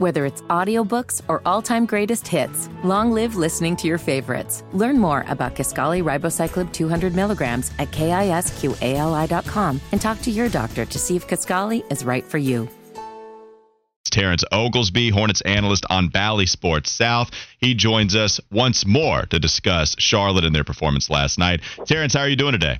[0.00, 4.64] Whether it's audiobooks or all-time greatest hits, long live listening to your favorites.
[4.72, 10.98] Learn more about Kisqali Ribociclib 200 milligrams at kisqali.com and talk to your doctor to
[10.98, 12.66] see if Kisqali is right for you.
[14.10, 17.30] Terrence Oglesby, Hornets analyst on Bally Sports South.
[17.58, 21.60] He joins us once more to discuss Charlotte and their performance last night.
[21.84, 22.78] Terrence, how are you doing today?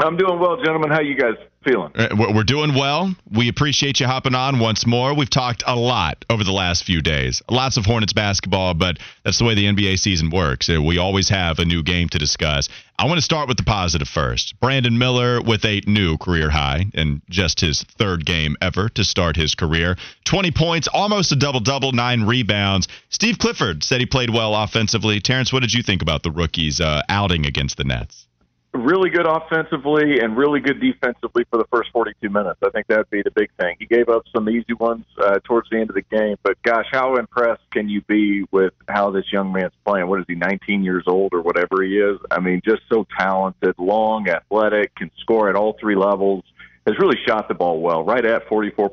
[0.00, 0.90] I'm doing well, gentlemen.
[0.90, 1.34] How you guys
[1.64, 1.90] feeling?
[1.94, 3.14] Uh, we're doing well.
[3.32, 5.14] We appreciate you hopping on once more.
[5.14, 7.42] We've talked a lot over the last few days.
[7.50, 10.70] Lots of Hornets basketball, but that's the way the NBA season works.
[10.70, 12.68] Uh, we always have a new game to discuss.
[12.96, 14.58] I want to start with the positive first.
[14.60, 19.34] Brandon Miller with a new career high and just his third game ever to start
[19.34, 19.96] his career.
[20.26, 22.86] 20 points, almost a double double, nine rebounds.
[23.08, 25.18] Steve Clifford said he played well offensively.
[25.20, 28.26] Terrence, what did you think about the rookie's uh, outing against the Nets?
[28.74, 32.58] Really good offensively and really good defensively for the first 42 minutes.
[32.64, 33.76] I think that'd be the big thing.
[33.78, 36.86] He gave up some easy ones uh, towards the end of the game, but gosh,
[36.92, 40.06] how impressed can you be with how this young man's playing?
[40.06, 42.18] What is he, 19 years old or whatever he is?
[42.30, 46.44] I mean, just so talented, long, athletic, can score at all three levels.
[46.86, 48.88] Has really shot the ball well, right at 44%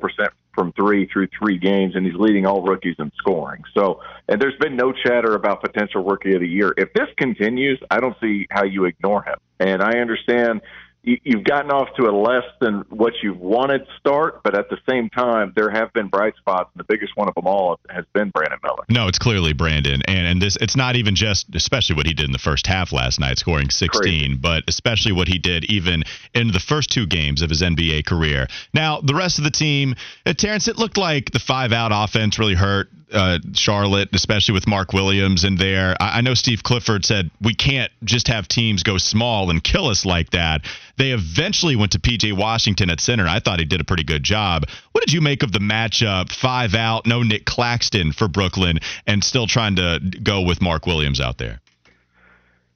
[0.54, 3.64] from three through three games, and he's leading all rookies in scoring.
[3.78, 6.74] So, and there's been no chatter about potential rookie of the year.
[6.78, 9.36] If this continues, I don't see how you ignore him.
[9.60, 10.62] And I understand
[11.06, 15.10] you've gotten off to a less than what you wanted start, but at the same
[15.10, 18.30] time, there have been bright spots, and the biggest one of them all has been
[18.32, 18.84] Brandon Miller.
[18.90, 22.26] No, it's clearly Brandon, and and this it's not even just especially what he did
[22.26, 24.36] in the first half last night, scoring 16, Crazy.
[24.36, 28.48] but especially what he did even in the first two games of his NBA career.
[28.74, 29.96] Now, the rest of the team,
[30.26, 34.68] uh, Terrence, it looked like the five out offense really hurt uh, Charlotte, especially with
[34.68, 35.96] Mark Williams in there.
[36.00, 39.88] I, I know Steve Clifford said we can't just have teams go small and kill
[39.88, 40.66] us like that.
[40.98, 43.28] They eventually went to PJ Washington at center.
[43.28, 44.66] I thought he did a pretty good job.
[44.92, 46.32] What did you make of the matchup?
[46.32, 51.20] Five out, no Nick Claxton for Brooklyn, and still trying to go with Mark Williams
[51.20, 51.62] out there.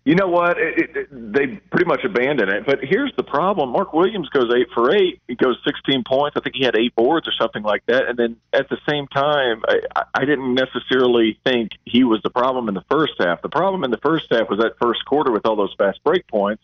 [0.06, 0.58] You know what?
[0.58, 2.66] It, it, they pretty much abandoned it.
[2.66, 5.22] But here's the problem: Mark Williams goes eight for eight.
[5.28, 6.36] He goes 16 points.
[6.36, 8.07] I think he had eight boards or something like that.
[8.07, 9.62] And then at the same time,
[9.96, 13.41] I, I didn't necessarily think he was the problem in the first half.
[13.41, 16.25] The problem in the first half was that first quarter with all those fast break
[16.28, 16.63] points,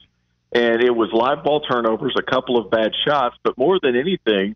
[0.55, 4.55] and it was live ball turnovers, a couple of bad shots, but more than anything,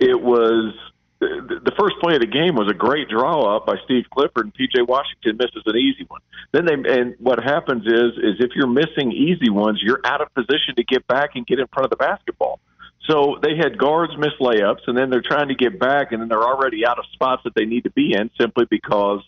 [0.00, 0.74] it was
[1.20, 4.54] the first play of the game was a great draw up by Steve Clifford, and
[4.54, 6.20] PJ Washington misses an easy one.
[6.52, 10.32] Then they and what happens is is if you're missing easy ones, you're out of
[10.34, 12.58] position to get back and get in front of the basketball.
[13.08, 16.28] So they had guards miss layups, and then they're trying to get back, and then
[16.28, 19.20] they're already out of spots that they need to be in simply because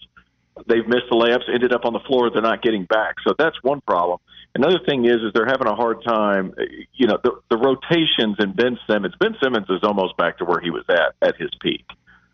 [0.67, 3.17] they've missed the layups, ended up on the floor, they're not getting back.
[3.27, 4.19] So that's one problem.
[4.57, 6.55] Another thing is, is they're having a hard time.
[6.95, 9.15] You know, the, the rotations in Ben Simmons.
[9.21, 11.85] Ben Simmons is almost back to where he was at at his peak.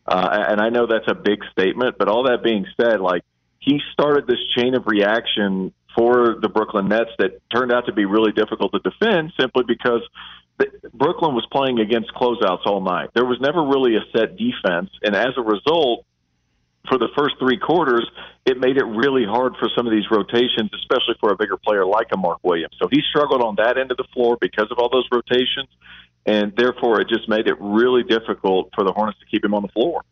[0.06, 3.22] Uh, and I know that's a big statement, but all that being said, like
[3.59, 8.05] he started this chain of reaction for the Brooklyn Nets that turned out to be
[8.05, 10.00] really difficult to defend simply because
[10.94, 13.11] Brooklyn was playing against closeouts all night.
[13.15, 16.05] There was never really a set defense, and as a result,
[16.88, 18.09] for the first three quarters,
[18.44, 21.87] it made it really hard for some of these rotations, especially for a bigger player
[21.87, 22.75] like a Mark Williams.
[22.81, 25.69] So he struggled on that end of the floor because of all those rotations,
[26.26, 29.62] and therefore it just made it really difficult for the Hornets to keep him on
[29.62, 30.03] the floor.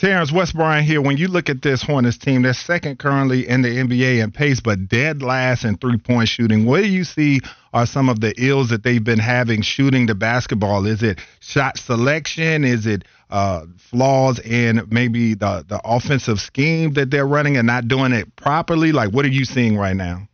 [0.00, 1.02] Terrence Wes Bryant here.
[1.02, 4.58] When you look at this Hornets team, they're second currently in the NBA in pace,
[4.58, 6.64] but dead last in three point shooting.
[6.64, 7.42] What do you see
[7.74, 10.86] are some of the ills that they've been having shooting the basketball?
[10.86, 12.64] Is it shot selection?
[12.64, 17.86] Is it uh, flaws in maybe the the offensive scheme that they're running and not
[17.86, 18.92] doing it properly?
[18.92, 20.26] Like, what are you seeing right now?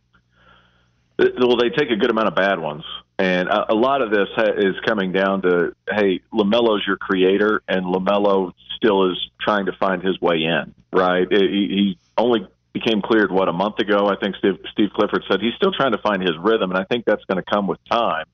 [1.19, 2.85] Well, they take a good amount of bad ones.
[3.19, 4.27] And a, lot of this
[4.59, 10.03] is coming down to, hey, LaMelo's your creator, and LaMelo still is trying to find
[10.03, 11.25] his way in, right?
[11.31, 14.07] He, only became cleared, what, a month ago?
[14.07, 16.83] I think Steve, Steve Clifford said he's still trying to find his rhythm, and I
[16.83, 18.25] think that's going to come with time.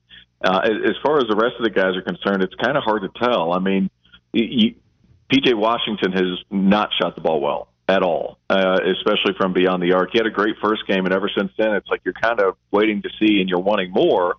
[0.42, 3.02] Uh, as far as the rest of the guys are concerned, it's kind of hard
[3.02, 3.52] to tell.
[3.52, 3.90] I mean,
[4.32, 4.74] you,
[5.30, 9.92] PJ Washington has not shot the ball well at all, uh, especially from beyond the
[9.92, 10.10] arc.
[10.12, 12.56] He had a great first game, and ever since then, it's like you're kind of
[12.70, 14.36] waiting to see and you're wanting more.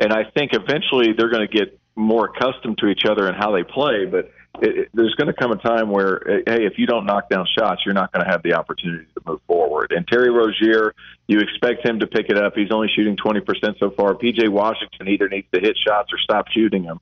[0.00, 3.52] And I think eventually they're going to get more accustomed to each other and how
[3.52, 4.04] they play.
[4.04, 7.28] But it, it, there's going to come a time where, hey, if you don't knock
[7.28, 9.92] down shots, you're not going to have the opportunity to move forward.
[9.94, 10.94] And Terry Rozier,
[11.26, 12.54] you expect him to pick it up.
[12.54, 14.14] He's only shooting 20% so far.
[14.14, 17.00] PJ Washington either needs to hit shots or stop shooting them.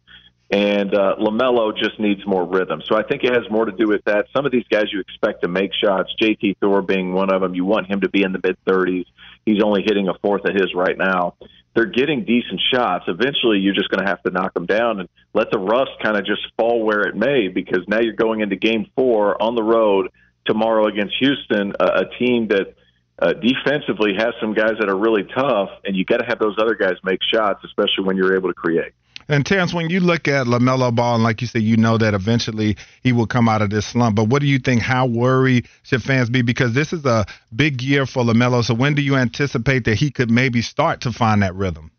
[0.51, 2.81] And uh, LaMelo just needs more rhythm.
[2.85, 4.27] So I think it has more to do with that.
[4.35, 7.55] Some of these guys you expect to make shots, JT Thor being one of them,
[7.55, 9.07] you want him to be in the mid 30s.
[9.45, 11.35] He's only hitting a fourth of his right now.
[11.77, 13.05] They're getting decent shots.
[13.07, 16.17] Eventually, you're just going to have to knock them down and let the rust kind
[16.17, 19.63] of just fall where it may, because now you're going into Game Four on the
[19.63, 20.11] road
[20.47, 22.75] tomorrow against Houston, a, a team that
[23.19, 26.57] uh, defensively has some guys that are really tough, and you got to have those
[26.59, 28.93] other guys make shots, especially when you're able to create.
[29.29, 32.15] And Terrence, when you look at LaMelo Ball, and like you said, you know that
[32.15, 34.15] eventually he will come out of this slump.
[34.15, 34.83] But what do you think?
[34.83, 36.43] How worried should fans be?
[36.43, 38.65] Because this is a big year for LaMelo.
[38.65, 41.91] So when do you anticipate that he could maybe start to find that rhythm?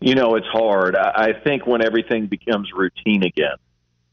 [0.00, 0.94] You know, it's hard.
[0.96, 3.56] I think when everything becomes routine again,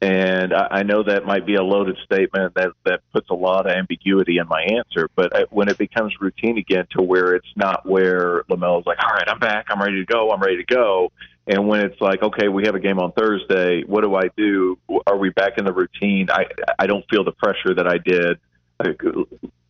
[0.02, 3.66] and I I know that might be a loaded statement that that puts a lot
[3.66, 5.10] of ambiguity in my answer.
[5.16, 9.12] But uh, when it becomes routine again, to where it's not where Lamelo's like, "All
[9.12, 11.12] right, I'm back, I'm ready to go, I'm ready to go,"
[11.48, 14.78] and when it's like, "Okay, we have a game on Thursday, what do I do?
[15.08, 16.46] Are we back in the routine?" I
[16.78, 18.40] I don't feel the pressure that I did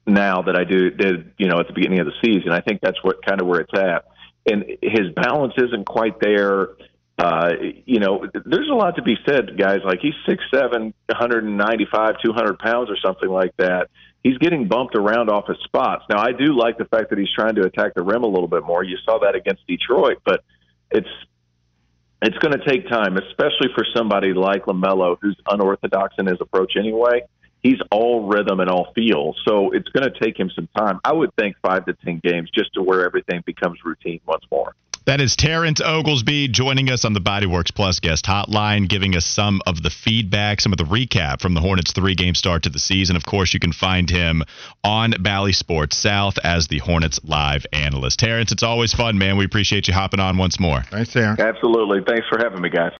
[0.08, 2.52] now that I do did you know at the beginning of the season.
[2.52, 4.06] I think that's what kind of where it's at,
[4.52, 6.70] and his balance isn't quite there
[7.18, 7.52] uh,
[7.86, 9.80] you know, there's a lot to be said, guys.
[9.86, 13.90] Like he's six seven, 195, 200 pounds or something like that.
[14.22, 16.04] He's getting bumped around off his spots.
[16.10, 18.48] Now, I do like the fact that he's trying to attack the rim a little
[18.48, 18.84] bit more.
[18.84, 20.44] You saw that against Detroit, but
[20.92, 21.08] it's
[22.22, 26.74] it's going to take time, especially for somebody like Lamelo, who's unorthodox in his approach
[26.78, 27.22] anyway.
[27.62, 31.00] He's all rhythm and all feel, so it's going to take him some time.
[31.04, 34.76] I would think five to ten games just to where everything becomes routine once more.
[35.06, 39.62] That is Terrence Oglesby joining us on the Bodyworks Plus guest hotline, giving us some
[39.68, 42.80] of the feedback, some of the recap from the Hornets' three game start to the
[42.80, 43.16] season.
[43.16, 44.42] Of course, you can find him
[44.84, 48.18] on Bally Sports South as the Hornets live analyst.
[48.18, 49.38] Terrence, it's always fun, man.
[49.38, 50.82] We appreciate you hopping on once more.
[50.90, 51.40] Thanks, Terrence.
[51.40, 52.00] Absolutely.
[52.02, 52.94] Thanks for having me, guys.